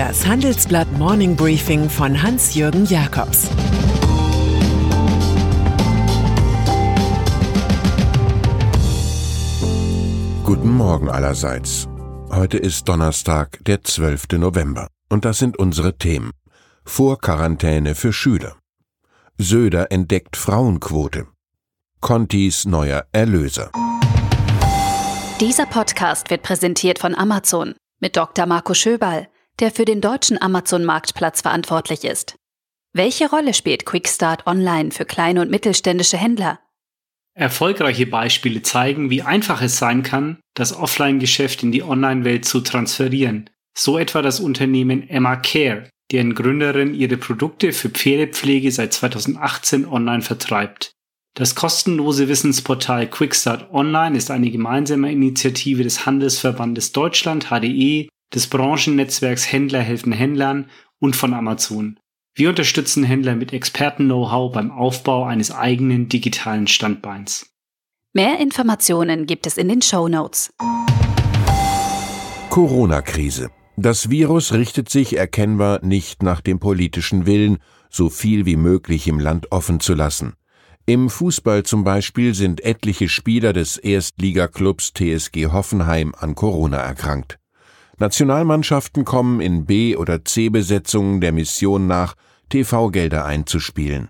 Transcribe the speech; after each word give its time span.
Das 0.00 0.26
Handelsblatt 0.26 0.90
Morning 0.92 1.36
Briefing 1.36 1.90
von 1.90 2.22
Hans-Jürgen 2.22 2.86
Jakobs 2.86 3.50
Guten 10.42 10.74
Morgen 10.74 11.10
allerseits. 11.10 11.86
Heute 12.30 12.56
ist 12.56 12.88
Donnerstag, 12.88 13.62
der 13.66 13.84
12. 13.84 14.38
November. 14.38 14.88
Und 15.10 15.26
das 15.26 15.36
sind 15.36 15.58
unsere 15.58 15.98
Themen. 15.98 16.30
Vorquarantäne 16.86 17.94
für 17.94 18.14
Schüler. 18.14 18.56
Söder 19.36 19.92
entdeckt 19.92 20.38
Frauenquote. 20.38 21.26
Contis 22.00 22.64
neuer 22.64 23.04
Erlöser. 23.12 23.70
Dieser 25.42 25.66
Podcast 25.66 26.30
wird 26.30 26.42
präsentiert 26.42 26.98
von 26.98 27.14
Amazon 27.14 27.74
mit 28.00 28.16
Dr. 28.16 28.46
Marco 28.46 28.72
Schöbal, 28.72 29.28
der 29.58 29.70
für 29.70 29.84
den 29.84 30.00
deutschen 30.00 30.40
Amazon-Marktplatz 30.40 31.42
verantwortlich 31.42 32.04
ist. 32.04 32.36
Welche 32.92 33.28
Rolle 33.28 33.54
spielt 33.54 33.86
Quickstart 33.86 34.46
Online 34.46 34.90
für 34.90 35.04
kleine 35.04 35.42
und 35.42 35.50
mittelständische 35.50 36.16
Händler? 36.16 36.60
Erfolgreiche 37.34 38.06
Beispiele 38.06 38.62
zeigen, 38.62 39.10
wie 39.10 39.22
einfach 39.22 39.62
es 39.62 39.78
sein 39.78 40.02
kann, 40.02 40.38
das 40.54 40.76
Offline-Geschäft 40.76 41.62
in 41.62 41.72
die 41.72 41.82
Online-Welt 41.82 42.44
zu 42.44 42.60
transferieren. 42.60 43.48
So 43.76 43.98
etwa 43.98 44.22
das 44.22 44.40
Unternehmen 44.40 45.08
Emma 45.08 45.36
Care, 45.36 45.88
deren 46.10 46.34
Gründerin 46.34 46.94
ihre 46.94 47.16
Produkte 47.16 47.72
für 47.72 47.88
Pferdepflege 47.88 48.72
seit 48.72 48.92
2018 48.92 49.86
online 49.86 50.22
vertreibt. 50.22 50.92
Das 51.36 51.54
kostenlose 51.54 52.28
Wissensportal 52.28 53.08
Quickstart 53.08 53.72
Online 53.72 54.16
ist 54.16 54.32
eine 54.32 54.50
gemeinsame 54.50 55.12
Initiative 55.12 55.84
des 55.84 56.04
Handelsverbandes 56.04 56.90
Deutschland 56.90 57.46
HDE, 57.50 58.08
des 58.34 58.46
Branchennetzwerks 58.46 59.50
Händler 59.50 59.80
helfen 59.80 60.12
Händlern 60.12 60.70
und 60.98 61.16
von 61.16 61.34
Amazon. 61.34 61.98
Wir 62.34 62.48
unterstützen 62.48 63.02
Händler 63.04 63.34
mit 63.34 63.52
Experten-Know-how 63.52 64.52
beim 64.52 64.70
Aufbau 64.70 65.24
eines 65.24 65.50
eigenen 65.50 66.08
digitalen 66.08 66.66
Standbeins. 66.66 67.50
Mehr 68.12 68.38
Informationen 68.40 69.26
gibt 69.26 69.46
es 69.46 69.56
in 69.56 69.68
den 69.68 69.82
Show 69.82 70.08
Notes. 70.08 70.52
Corona-Krise. 72.50 73.50
Das 73.76 74.10
Virus 74.10 74.52
richtet 74.52 74.88
sich 74.88 75.16
erkennbar 75.16 75.80
nicht 75.82 76.22
nach 76.22 76.40
dem 76.40 76.60
politischen 76.60 77.26
Willen, 77.26 77.58
so 77.88 78.08
viel 78.08 78.46
wie 78.46 78.56
möglich 78.56 79.08
im 79.08 79.18
Land 79.18 79.52
offen 79.52 79.80
zu 79.80 79.94
lassen. 79.94 80.34
Im 80.86 81.08
Fußball 81.08 81.62
zum 81.62 81.84
Beispiel 81.84 82.34
sind 82.34 82.64
etliche 82.64 83.08
Spieler 83.08 83.52
des 83.52 83.76
Erstligaklubs 83.76 84.92
TSG 84.92 85.46
Hoffenheim 85.46 86.14
an 86.16 86.34
Corona 86.34 86.78
erkrankt. 86.78 87.39
Nationalmannschaften 88.00 89.04
kommen 89.04 89.42
in 89.42 89.66
B- 89.66 89.94
oder 89.94 90.24
C-Besetzungen 90.24 91.20
der 91.20 91.32
Mission 91.32 91.86
nach, 91.86 92.14
TV-Gelder 92.48 93.26
einzuspielen. 93.26 94.08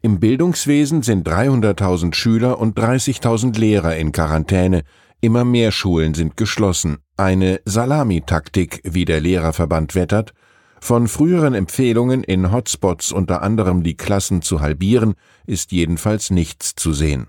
Im 0.00 0.20
Bildungswesen 0.20 1.02
sind 1.02 1.28
300.000 1.28 2.14
Schüler 2.14 2.60
und 2.60 2.78
30.000 2.78 3.58
Lehrer 3.58 3.96
in 3.96 4.12
Quarantäne, 4.12 4.82
immer 5.20 5.44
mehr 5.44 5.72
Schulen 5.72 6.14
sind 6.14 6.36
geschlossen. 6.36 6.98
Eine 7.16 7.60
Salamitaktik, 7.64 8.80
wie 8.84 9.04
der 9.04 9.20
Lehrerverband 9.20 9.96
wettert, 9.96 10.34
von 10.80 11.08
früheren 11.08 11.54
Empfehlungen, 11.54 12.22
in 12.22 12.52
Hotspots 12.52 13.10
unter 13.10 13.42
anderem 13.42 13.82
die 13.82 13.96
Klassen 13.96 14.42
zu 14.42 14.60
halbieren, 14.60 15.14
ist 15.46 15.72
jedenfalls 15.72 16.30
nichts 16.30 16.76
zu 16.76 16.92
sehen. 16.92 17.26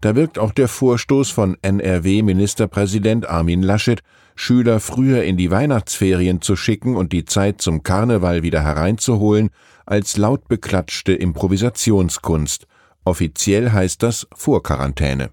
Da 0.00 0.14
wirkt 0.14 0.38
auch 0.38 0.52
der 0.52 0.68
Vorstoß 0.68 1.30
von 1.30 1.56
NRW-Ministerpräsident 1.62 3.28
Armin 3.28 3.62
Laschet, 3.62 4.00
Schüler 4.38 4.80
früher 4.80 5.24
in 5.24 5.36
die 5.36 5.50
Weihnachtsferien 5.50 6.40
zu 6.40 6.56
schicken 6.56 6.96
und 6.96 7.12
die 7.12 7.24
Zeit 7.24 7.60
zum 7.60 7.82
Karneval 7.82 8.42
wieder 8.42 8.62
hereinzuholen, 8.62 9.50
als 9.84 10.16
laut 10.16 10.48
beklatschte 10.48 11.12
Improvisationskunst. 11.12 12.66
Offiziell 13.04 13.72
heißt 13.72 14.02
das 14.02 14.26
Vorquarantäne. 14.34 15.30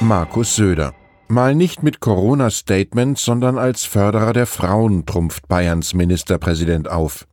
Markus 0.00 0.54
Söder 0.54 0.94
Mal 1.30 1.54
nicht 1.54 1.82
mit 1.82 2.00
Corona-Statements, 2.00 3.22
sondern 3.22 3.58
als 3.58 3.84
Förderer 3.84 4.32
der 4.32 4.46
Frauen 4.46 5.04
trumpft 5.04 5.46
Bayerns 5.46 5.92
Ministerpräsident 5.92 6.88
auf. 6.88 7.26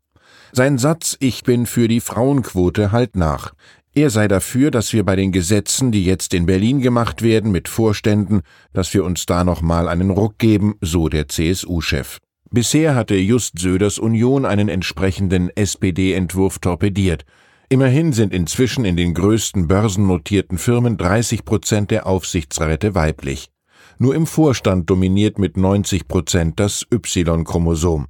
Sein 0.52 0.78
Satz 0.78 1.18
Ich 1.20 1.44
bin 1.44 1.66
für 1.66 1.88
die 1.88 2.02
Frauenquote 2.02 2.92
halt 2.92 3.16
nach. 3.16 3.54
Er 3.98 4.10
sei 4.10 4.28
dafür, 4.28 4.72
dass 4.72 4.92
wir 4.92 5.06
bei 5.06 5.16
den 5.16 5.32
Gesetzen, 5.32 5.92
die 5.92 6.04
jetzt 6.04 6.34
in 6.34 6.46
Berlin 6.46 6.82
gemacht 6.82 7.22
werden, 7.22 7.52
mit 7.52 7.70
Vorständen, 7.70 8.42
dass 8.74 8.94
wir 8.94 9.06
uns 9.06 9.26
da 9.26 9.46
nochmal 9.46 9.88
einen 9.88 10.10
Ruck 10.10 10.38
geben, 10.38 10.76
so 10.82 11.08
der 11.08 11.30
CSU-Chef. 11.30 12.20
Bisher 12.52 12.94
hatte 12.94 13.16
Just 13.16 13.58
Söders 13.58 13.98
Union 13.98 14.46
einen 14.46 14.68
entsprechenden 14.68 15.50
SPD-Entwurf 15.50 16.60
torpediert. 16.60 17.26
Immerhin 17.70 18.14
sind 18.14 18.34
inzwischen 18.34 18.86
in 18.86 18.98
den 18.98 19.14
größten 19.14 19.68
börsennotierten 19.68 20.58
Firmen 20.58 20.98
30 20.98 21.46
Prozent 21.46 21.90
der 21.90 22.06
Aufsichtsräte 22.06 22.96
weiblich. 22.96 23.50
Nur 23.98 24.14
im 24.14 24.28
Vorstand 24.28 24.90
dominiert 24.90 25.40
mit 25.40 25.56
90 25.58 26.08
Prozent 26.08 26.60
das 26.60 26.86
Y-Chromosom. 26.94 28.08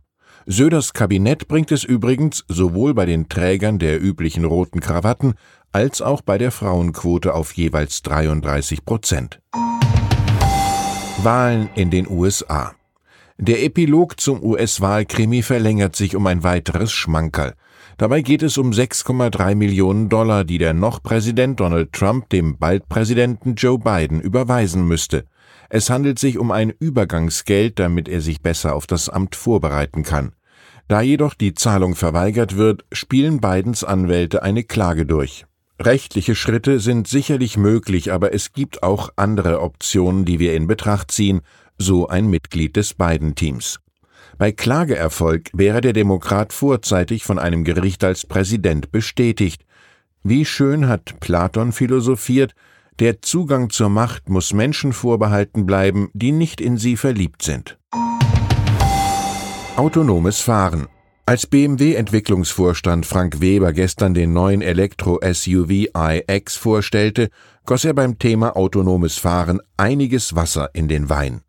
Söders 0.47 0.93
Kabinett 0.93 1.47
bringt 1.47 1.71
es 1.71 1.83
übrigens 1.83 2.45
sowohl 2.47 2.93
bei 2.93 3.07
den 3.07 3.29
Trägern 3.29 3.79
der 3.79 3.99
üblichen 3.99 4.45
roten 4.45 4.79
Krawatten 4.79 5.33
als 5.71 6.03
auch 6.03 6.21
bei 6.21 6.37
der 6.37 6.51
Frauenquote 6.51 7.33
auf 7.33 7.53
jeweils 7.53 8.03
33 8.03 8.85
Prozent. 8.85 9.41
Wahlen 11.23 11.69
in 11.73 11.89
den 11.89 12.07
USA. 12.07 12.75
Der 13.39 13.63
Epilog 13.63 14.19
zum 14.19 14.43
US-Wahlkrimi 14.43 15.41
verlängert 15.41 15.95
sich 15.95 16.15
um 16.15 16.27
ein 16.27 16.43
weiteres 16.43 16.91
Schmankerl. 16.91 17.55
Dabei 17.97 18.21
geht 18.21 18.43
es 18.43 18.59
um 18.59 18.69
6,3 18.69 19.55
Millionen 19.55 20.09
Dollar, 20.09 20.43
die 20.43 20.59
der 20.59 20.75
noch 20.75 21.01
Präsident 21.01 21.59
Donald 21.59 21.91
Trump 21.91 22.29
dem 22.29 22.59
bald 22.59 22.87
Präsidenten 22.87 23.55
Joe 23.55 23.79
Biden 23.79 24.21
überweisen 24.21 24.87
müsste. 24.87 25.25
Es 25.75 25.89
handelt 25.89 26.19
sich 26.19 26.37
um 26.37 26.51
ein 26.51 26.69
Übergangsgeld, 26.69 27.79
damit 27.79 28.07
er 28.07 28.21
sich 28.21 28.41
besser 28.41 28.75
auf 28.75 28.87
das 28.87 29.09
Amt 29.09 29.35
vorbereiten 29.35 30.03
kann. 30.03 30.31
Da 30.87 31.01
jedoch 31.01 31.33
die 31.33 31.53
Zahlung 31.53 31.95
verweigert 31.95 32.55
wird, 32.55 32.85
spielen 32.93 33.41
Bidens 33.41 33.83
Anwälte 33.83 34.41
eine 34.41 34.63
Klage 34.63 35.05
durch. 35.05 35.45
Rechtliche 35.77 36.33
Schritte 36.33 36.79
sind 36.79 37.09
sicherlich 37.09 37.57
möglich, 37.57 38.13
aber 38.13 38.33
es 38.33 38.53
gibt 38.53 38.83
auch 38.83 39.09
andere 39.17 39.59
Optionen, 39.59 40.23
die 40.23 40.39
wir 40.39 40.53
in 40.55 40.67
Betracht 40.67 41.11
ziehen, 41.11 41.41
so 41.77 42.07
ein 42.07 42.27
Mitglied 42.27 42.77
des 42.77 42.93
Biden-Teams. 42.93 43.81
Bei 44.37 44.53
Klageerfolg 44.53 45.49
wäre 45.51 45.81
der 45.81 45.91
Demokrat 45.91 46.53
vorzeitig 46.53 47.25
von 47.25 47.37
einem 47.37 47.65
Gericht 47.65 48.05
als 48.05 48.25
Präsident 48.25 48.93
bestätigt. 48.93 49.65
Wie 50.23 50.45
schön 50.45 50.87
hat 50.87 51.19
Platon 51.19 51.73
philosophiert, 51.73 52.55
der 52.99 53.21
Zugang 53.21 53.69
zur 53.69 53.89
Macht 53.89 54.29
muss 54.29 54.53
Menschen 54.53 54.93
vorbehalten 54.93 55.65
bleiben, 55.65 56.09
die 56.13 56.31
nicht 56.31 56.61
in 56.61 56.77
sie 56.77 56.97
verliebt 56.97 57.41
sind. 57.41 57.77
Autonomes 59.75 60.39
Fahren. 60.39 60.87
Als 61.25 61.47
BMW-Entwicklungsvorstand 61.47 63.05
Frank 63.05 63.41
Weber 63.41 63.73
gestern 63.73 64.13
den 64.13 64.31
neuen 64.31 64.61
Elektro-SUV 64.61 65.87
iX 65.93 66.55
vorstellte, 66.55 67.29
goss 67.65 67.83
er 67.83 67.93
beim 67.95 68.19
Thema 68.19 68.55
autonomes 68.55 69.17
Fahren 69.17 69.59
einiges 69.75 70.35
Wasser 70.35 70.69
in 70.73 70.87
den 70.87 71.09
Wein. 71.09 71.41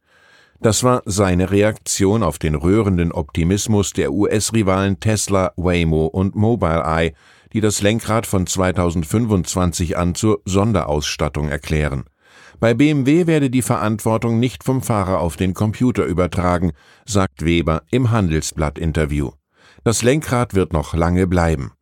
Das 0.60 0.82
war 0.82 1.02
seine 1.04 1.50
Reaktion 1.50 2.22
auf 2.22 2.38
den 2.38 2.54
rührenden 2.54 3.12
Optimismus 3.12 3.92
der 3.92 4.12
US-Rivalen 4.12 4.98
Tesla, 4.98 5.52
Waymo 5.56 6.06
und 6.06 6.34
Mobileye, 6.34 7.12
die 7.52 7.60
das 7.60 7.82
Lenkrad 7.82 8.26
von 8.26 8.46
2025 8.46 9.96
an 9.96 10.14
zur 10.14 10.40
Sonderausstattung 10.44 11.48
erklären. 11.48 12.04
Bei 12.58 12.72
BMW 12.74 13.26
werde 13.26 13.50
die 13.50 13.62
Verantwortung 13.62 14.40
nicht 14.40 14.64
vom 14.64 14.82
Fahrer 14.82 15.20
auf 15.20 15.36
den 15.36 15.52
Computer 15.52 16.04
übertragen, 16.04 16.72
sagt 17.04 17.44
Weber 17.44 17.82
im 17.90 18.10
Handelsblatt-Interview. 18.10 19.32
Das 19.84 20.02
Lenkrad 20.02 20.54
wird 20.54 20.72
noch 20.72 20.94
lange 20.94 21.26
bleiben. 21.26 21.72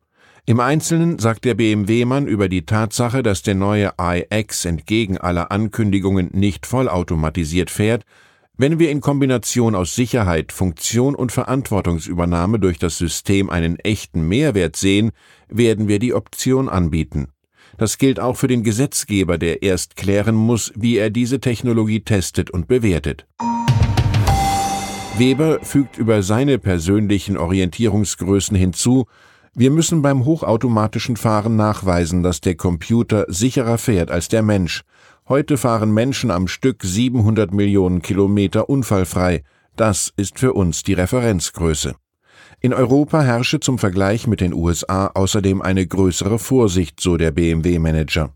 Im 0.45 0.59
Einzelnen 0.59 1.17
sagt 1.17 1.43
der 1.45 1.55
BMW-Mann 1.55 2.27
über 2.27 2.49
die 2.49 2.67
Tatsache, 2.67 3.23
dass 3.23 3.41
der 3.41 3.55
neue 3.55 3.93
iX 3.99 4.65
entgegen 4.65 5.17
aller 5.17 5.51
Ankündigungen 5.51 6.29
nicht 6.33 6.67
vollautomatisiert 6.67 7.71
fährt, 7.71 8.03
wenn 8.57 8.79
wir 8.79 8.89
in 8.89 9.01
Kombination 9.01 9.75
aus 9.75 9.95
Sicherheit, 9.95 10.51
Funktion 10.51 11.13
und 11.13 11.31
Verantwortungsübernahme 11.31 12.59
durch 12.59 12.79
das 12.79 12.97
System 12.97 13.49
einen 13.49 13.77
echten 13.79 14.27
Mehrwert 14.27 14.77
sehen, 14.77 15.11
werden 15.49 15.87
wir 15.87 15.99
die 15.99 16.13
Option 16.13 16.69
anbieten. 16.69 17.27
Das 17.77 17.97
gilt 17.97 18.19
auch 18.19 18.37
für 18.37 18.47
den 18.47 18.63
Gesetzgeber, 18.63 19.37
der 19.37 19.61
erst 19.61 19.97
klären 19.97 20.35
muss, 20.35 20.71
wie 20.75 20.97
er 20.97 21.09
diese 21.09 21.41
Technologie 21.41 21.99
testet 21.99 22.49
und 22.49 22.67
bewertet. 22.69 23.27
Weber 25.17 25.59
fügt 25.61 25.97
über 25.97 26.23
seine 26.23 26.57
persönlichen 26.57 27.37
Orientierungsgrößen 27.37 28.55
hinzu, 28.55 29.05
wir 29.57 29.71
müssen 29.71 30.01
beim 30.01 30.25
hochautomatischen 30.25 31.15
Fahren 31.15 31.55
nachweisen, 31.55 32.23
dass 32.23 32.41
der 32.41 32.55
Computer 32.55 33.25
sicherer 33.29 33.77
fährt 33.77 34.11
als 34.11 34.27
der 34.27 34.41
Mensch 34.41 34.83
Heute 35.27 35.57
fahren 35.57 35.91
Menschen 35.91 36.29
am 36.29 36.47
Stück 36.47 36.83
700 36.83 37.51
Millionen 37.51 38.03
Kilometer 38.03 38.69
unfallfrei. 38.69 39.41
Das 39.75 40.13
ist 40.17 40.37
für 40.37 40.53
uns 40.53 40.83
die 40.83 40.93
Referenzgröße. 40.93 41.95
In 42.59 42.75
Europa 42.75 43.23
herrsche 43.23 43.59
zum 43.59 43.79
Vergleich 43.79 44.27
mit 44.27 44.39
den 44.39 44.53
USA 44.53 45.07
außerdem 45.07 45.63
eine 45.63 45.87
größere 45.87 46.37
Vorsicht, 46.37 46.99
so 46.99 47.17
der 47.17 47.31
BMW-Manager. 47.31 48.35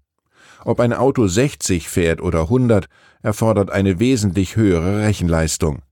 Ob 0.65 0.80
ein 0.80 0.94
Auto 0.94 1.27
60 1.27 1.88
fährt 1.88 2.21
oder 2.21 2.41
100, 2.41 2.88
erfordert 3.21 3.69
eine 3.69 4.00
wesentlich 4.00 4.56
höhere 4.56 5.03
Rechenleistung. 5.06 5.83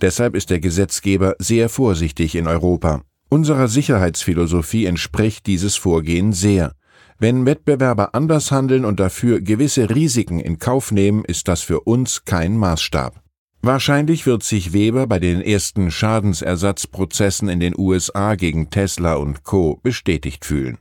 Deshalb 0.00 0.36
ist 0.36 0.50
der 0.50 0.60
Gesetzgeber 0.60 1.34
sehr 1.40 1.68
vorsichtig 1.68 2.36
in 2.36 2.46
Europa. 2.46 3.02
Unserer 3.28 3.66
Sicherheitsphilosophie 3.66 4.86
entspricht 4.86 5.48
dieses 5.48 5.74
Vorgehen 5.74 6.32
sehr. 6.32 6.76
Wenn 7.18 7.46
Wettbewerber 7.46 8.14
anders 8.14 8.52
handeln 8.52 8.84
und 8.84 9.00
dafür 9.00 9.40
gewisse 9.40 9.88
Risiken 9.88 10.38
in 10.38 10.58
Kauf 10.58 10.92
nehmen, 10.92 11.24
ist 11.24 11.48
das 11.48 11.62
für 11.62 11.80
uns 11.80 12.26
kein 12.26 12.58
Maßstab. 12.58 13.22
Wahrscheinlich 13.62 14.26
wird 14.26 14.42
sich 14.42 14.74
Weber 14.74 15.06
bei 15.06 15.18
den 15.18 15.40
ersten 15.40 15.90
Schadensersatzprozessen 15.90 17.48
in 17.48 17.58
den 17.58 17.74
USA 17.76 18.34
gegen 18.34 18.68
Tesla 18.68 19.14
und 19.14 19.44
Co. 19.44 19.80
bestätigt 19.82 20.44
fühlen. 20.44 20.76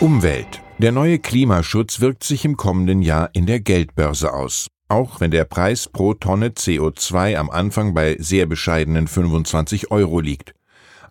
Umwelt. 0.00 0.60
Der 0.78 0.92
neue 0.92 1.18
Klimaschutz 1.18 2.00
wirkt 2.00 2.22
sich 2.22 2.44
im 2.44 2.58
kommenden 2.58 3.00
Jahr 3.00 3.30
in 3.32 3.46
der 3.46 3.60
Geldbörse 3.60 4.34
aus. 4.34 4.66
Auch 4.88 5.20
wenn 5.20 5.30
der 5.30 5.44
Preis 5.44 5.88
pro 5.88 6.12
Tonne 6.12 6.48
CO2 6.48 7.36
am 7.36 7.48
Anfang 7.48 7.94
bei 7.94 8.16
sehr 8.18 8.44
bescheidenen 8.44 9.08
25 9.08 9.90
Euro 9.90 10.20
liegt. 10.20 10.52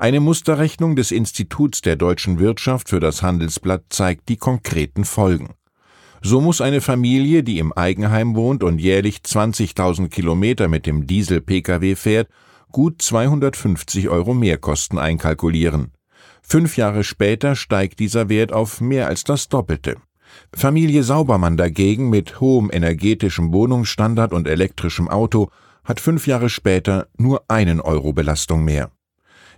Eine 0.04 0.20
Musterrechnung 0.20 0.98
des 0.98 1.12
Instituts 1.12 1.80
der 1.80 1.96
deutschen 1.96 2.38
Wirtschaft 2.38 2.90
für 2.90 3.00
das 3.00 3.24
Handelsblatt 3.24 3.84
zeigt 3.88 4.28
die 4.28 4.36
konkreten 4.36 5.06
Folgen. 5.06 5.52
So 6.22 6.42
muss 6.42 6.60
eine 6.60 6.82
Familie, 6.82 7.42
die 7.42 7.58
im 7.58 7.72
Eigenheim 7.72 8.36
wohnt 8.36 8.66
und 8.66 8.80
jährlich 8.80 9.20
20.000 9.20 10.10
Kilometer 10.10 10.68
mit 10.68 10.86
dem 10.88 11.08
Diesel-Pkw 11.08 11.96
fährt, 11.96 12.28
gut 12.70 13.02
250 13.02 14.10
Euro 14.10 14.34
Mehrkosten 14.34 15.00
einkalkulieren. 15.00 15.94
Fünf 16.42 16.76
Jahre 16.76 17.06
später 17.06 17.56
steigt 17.56 18.00
dieser 18.00 18.28
Wert 18.28 18.52
auf 18.52 18.82
mehr 18.82 19.08
als 19.08 19.24
das 19.24 19.48
Doppelte. 19.48 19.96
Familie 20.54 21.04
Saubermann 21.04 21.56
dagegen 21.56 22.10
mit 22.10 22.42
hohem 22.42 22.70
energetischem 22.74 23.54
Wohnungsstandard 23.54 24.34
und 24.34 24.50
elektrischem 24.50 25.08
Auto 25.08 25.50
hat 25.86 26.02
fünf 26.02 26.28
Jahre 26.28 26.50
später 26.50 27.08
nur 27.18 27.46
einen 27.48 27.80
Euro 27.80 28.12
Belastung 28.12 28.66
mehr. 28.66 28.92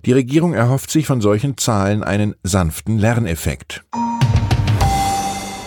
Die 0.05 0.13
Regierung 0.13 0.53
erhofft 0.53 0.91
sich 0.91 1.07
von 1.07 1.19
solchen 1.19 1.57
Zahlen 1.57 2.03
einen 2.03 2.35
sanften 2.43 2.99
Lerneffekt. 2.99 3.83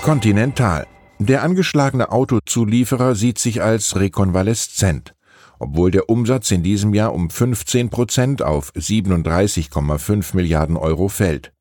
Continental. 0.02 0.86
Der 1.18 1.42
angeschlagene 1.42 2.12
Autozulieferer 2.12 3.16
sieht 3.16 3.38
sich 3.38 3.62
als 3.62 3.96
rekonvaleszent. 3.96 5.16
Obwohl 5.58 5.90
der 5.90 6.08
Umsatz 6.08 6.52
in 6.52 6.62
diesem 6.62 6.94
Jahr 6.94 7.12
um 7.12 7.30
15 7.30 7.90
Prozent 7.90 8.42
auf 8.42 8.72
37,5 8.74 10.36
Milliarden 10.36 10.76
Euro 10.76 11.08
fällt. 11.08 11.52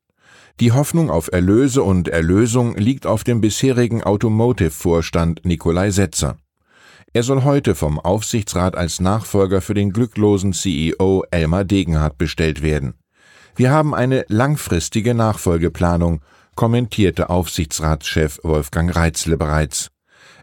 Die 0.60 0.70
Hoffnung 0.70 1.10
auf 1.10 1.32
Erlöse 1.32 1.82
und 1.82 2.08
Erlösung 2.08 2.76
liegt 2.76 3.06
auf 3.06 3.24
dem 3.24 3.40
bisherigen 3.40 4.04
Automotive-Vorstand 4.04 5.44
Nikolai 5.44 5.90
Setzer. 5.90 6.36
Er 7.14 7.22
soll 7.22 7.42
heute 7.44 7.74
vom 7.74 7.98
Aufsichtsrat 7.98 8.76
als 8.76 9.00
Nachfolger 9.00 9.62
für 9.62 9.74
den 9.74 9.92
glücklosen 9.92 10.52
CEO 10.52 11.24
Elmar 11.30 11.64
Degenhardt 11.64 12.18
bestellt 12.18 12.62
werden. 12.62 12.94
Wir 13.56 13.70
haben 13.70 13.94
eine 13.94 14.24
langfristige 14.28 15.14
Nachfolgeplanung, 15.14 16.20
kommentierte 16.54 17.30
Aufsichtsratschef 17.30 18.40
Wolfgang 18.42 18.94
Reitzle 18.94 19.38
bereits. 19.38 19.90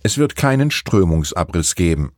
Es 0.02 0.18
wird 0.18 0.36
keinen 0.36 0.72
Strömungsabriss 0.72 1.76
geben. 1.76 2.14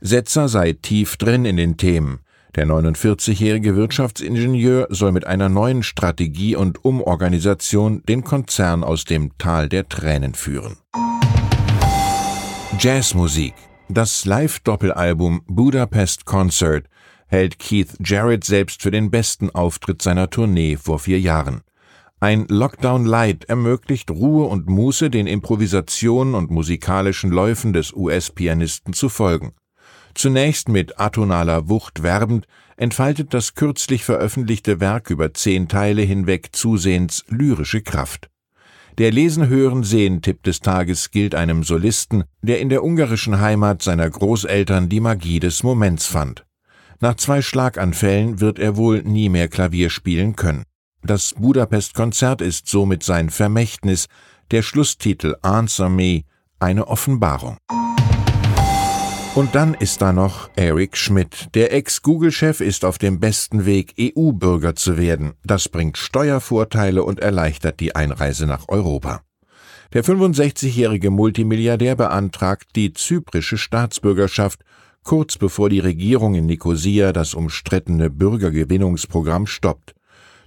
Setzer 0.00 0.48
sei 0.48 0.72
tief 0.72 1.16
drin 1.18 1.44
in 1.44 1.56
den 1.56 1.76
Themen. 1.76 2.20
Der 2.56 2.66
49-jährige 2.66 3.76
Wirtschaftsingenieur 3.76 4.88
soll 4.90 5.12
mit 5.12 5.26
einer 5.26 5.48
neuen 5.48 5.82
Strategie 5.82 6.56
und 6.56 6.84
Umorganisation 6.84 8.02
den 8.08 8.24
Konzern 8.24 8.82
aus 8.82 9.04
dem 9.04 9.36
Tal 9.38 9.68
der 9.68 9.88
Tränen 9.88 10.34
führen. 10.34 10.78
Jazzmusik 12.78 13.54
das 13.94 14.24
Live-Doppelalbum 14.24 15.42
Budapest 15.46 16.24
Concert 16.24 16.86
hält 17.26 17.58
Keith 17.58 17.96
Jarrett 18.04 18.44
selbst 18.44 18.82
für 18.82 18.90
den 18.90 19.10
besten 19.10 19.50
Auftritt 19.50 20.00
seiner 20.02 20.30
Tournee 20.30 20.76
vor 20.76 20.98
vier 20.98 21.18
Jahren. 21.18 21.62
Ein 22.20 22.46
Lockdown 22.48 23.04
Light 23.04 23.44
ermöglicht 23.44 24.10
Ruhe 24.10 24.46
und 24.46 24.68
Muße, 24.68 25.10
den 25.10 25.26
Improvisationen 25.26 26.34
und 26.34 26.50
musikalischen 26.50 27.30
Läufen 27.30 27.72
des 27.72 27.92
US-Pianisten 27.92 28.92
zu 28.92 29.08
folgen. 29.08 29.52
Zunächst 30.14 30.68
mit 30.68 31.00
atonaler 31.00 31.68
Wucht 31.68 32.02
werbend, 32.02 32.46
entfaltet 32.76 33.34
das 33.34 33.54
kürzlich 33.54 34.04
veröffentlichte 34.04 34.80
Werk 34.80 35.10
über 35.10 35.34
zehn 35.34 35.68
Teile 35.68 36.02
hinweg 36.02 36.50
zusehends 36.52 37.24
lyrische 37.28 37.82
Kraft. 37.82 38.28
Der 38.98 39.12
Lesen-Hören-Sehen-Tipp 39.12 40.42
des 40.42 40.60
Tages 40.60 41.10
gilt 41.10 41.34
einem 41.34 41.62
Solisten, 41.62 42.24
der 42.42 42.60
in 42.60 42.68
der 42.68 42.84
ungarischen 42.84 43.40
Heimat 43.40 43.82
seiner 43.82 44.08
Großeltern 44.08 44.88
die 44.88 45.00
Magie 45.00 45.40
des 45.40 45.62
Moments 45.62 46.06
fand. 46.06 46.44
Nach 47.00 47.14
zwei 47.14 47.40
Schlaganfällen 47.40 48.40
wird 48.40 48.58
er 48.58 48.76
wohl 48.76 49.02
nie 49.02 49.28
mehr 49.28 49.48
Klavier 49.48 49.88
spielen 49.88 50.36
können. 50.36 50.64
Das 51.02 51.34
Budapest-Konzert 51.38 52.42
ist 52.42 52.68
somit 52.68 53.02
sein 53.02 53.30
Vermächtnis, 53.30 54.06
der 54.50 54.62
Schlusstitel 54.62 55.36
Answer 55.40 55.88
Me 55.88 56.24
eine 56.58 56.88
Offenbarung. 56.88 57.56
Und 59.36 59.54
dann 59.54 59.74
ist 59.74 60.02
da 60.02 60.12
noch 60.12 60.50
Eric 60.56 60.96
Schmidt. 60.96 61.50
Der 61.54 61.72
Ex-Google-Chef 61.72 62.60
ist 62.60 62.84
auf 62.84 62.98
dem 62.98 63.20
besten 63.20 63.64
Weg, 63.64 63.94
EU-Bürger 63.98 64.74
zu 64.74 64.98
werden. 64.98 65.34
Das 65.44 65.68
bringt 65.68 65.98
Steuervorteile 65.98 67.04
und 67.04 67.20
erleichtert 67.20 67.78
die 67.78 67.94
Einreise 67.94 68.46
nach 68.46 68.68
Europa. 68.68 69.22
Der 69.92 70.04
65-jährige 70.04 71.10
Multimilliardär 71.10 71.94
beantragt 71.94 72.70
die 72.74 72.92
zyprische 72.92 73.56
Staatsbürgerschaft, 73.56 74.64
kurz 75.04 75.38
bevor 75.38 75.70
die 75.70 75.80
Regierung 75.80 76.34
in 76.34 76.46
Nikosia 76.46 77.12
das 77.12 77.32
umstrittene 77.34 78.10
Bürgergewinnungsprogramm 78.10 79.46
stoppt. 79.46 79.94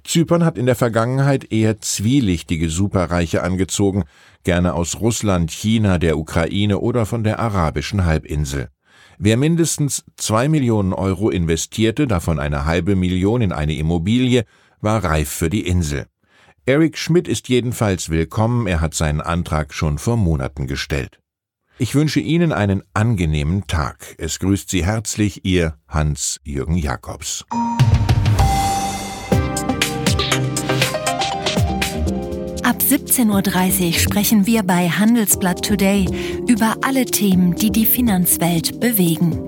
Zypern 0.03 0.43
hat 0.43 0.57
in 0.57 0.65
der 0.65 0.75
Vergangenheit 0.75 1.51
eher 1.51 1.79
zwielichtige 1.79 2.69
Superreiche 2.69 3.43
angezogen, 3.43 4.03
gerne 4.43 4.73
aus 4.73 4.99
Russland, 4.99 5.51
China, 5.51 5.97
der 5.97 6.17
Ukraine 6.17 6.79
oder 6.79 7.05
von 7.05 7.23
der 7.23 7.39
arabischen 7.39 8.05
Halbinsel. 8.05 8.69
Wer 9.17 9.37
mindestens 9.37 10.03
zwei 10.17 10.49
Millionen 10.49 10.93
Euro 10.93 11.29
investierte, 11.29 12.07
davon 12.07 12.39
eine 12.39 12.65
halbe 12.65 12.95
Million 12.95 13.41
in 13.41 13.51
eine 13.51 13.75
Immobilie, 13.75 14.43
war 14.81 15.03
reif 15.03 15.29
für 15.29 15.49
die 15.49 15.65
Insel. 15.65 16.07
Eric 16.65 16.97
Schmidt 16.97 17.27
ist 17.27 17.49
jedenfalls 17.49 18.09
willkommen, 18.09 18.67
er 18.67 18.81
hat 18.81 18.93
seinen 18.93 19.21
Antrag 19.21 19.73
schon 19.73 19.97
vor 19.97 20.17
Monaten 20.17 20.67
gestellt. 20.67 21.19
Ich 21.77 21.95
wünsche 21.95 22.19
Ihnen 22.19 22.51
einen 22.53 22.83
angenehmen 22.93 23.65
Tag. 23.67 24.15
Es 24.17 24.39
grüßt 24.39 24.69
Sie 24.69 24.85
herzlich 24.85 25.43
Ihr 25.43 25.75
Hans-Jürgen 25.87 26.77
Jakobs. 26.77 27.45
17.30 32.89 33.87
Uhr 33.87 33.93
sprechen 33.93 34.45
wir 34.45 34.61
bei 34.61 34.89
Handelsblatt 34.89 35.63
Today 35.63 36.05
über 36.47 36.75
alle 36.81 37.05
Themen, 37.05 37.55
die 37.55 37.71
die 37.71 37.85
Finanzwelt 37.85 38.81
bewegen. 38.81 39.39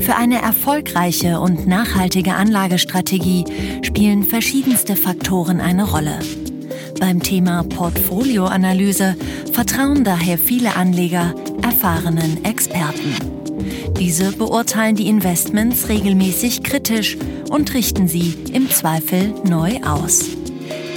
Für 0.00 0.16
eine 0.16 0.40
erfolgreiche 0.40 1.38
und 1.38 1.66
nachhaltige 1.66 2.34
Anlagestrategie 2.34 3.44
spielen 3.82 4.24
verschiedenste 4.24 4.96
Faktoren 4.96 5.60
eine 5.60 5.84
Rolle. 5.84 6.18
Beim 6.98 7.22
Thema 7.22 7.62
Portfolioanalyse 7.62 9.16
vertrauen 9.52 10.02
daher 10.02 10.38
viele 10.38 10.74
Anleger 10.74 11.34
erfahrenen 11.62 12.42
Experten. 12.44 13.14
Diese 13.98 14.32
beurteilen 14.32 14.96
die 14.96 15.08
Investments 15.08 15.90
regelmäßig 15.90 16.62
kritisch 16.62 17.18
und 17.50 17.74
richten 17.74 18.08
sie 18.08 18.34
im 18.52 18.70
Zweifel 18.70 19.34
neu 19.44 19.78
aus. 19.84 20.41